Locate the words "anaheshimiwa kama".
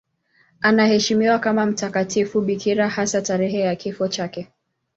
0.61-1.65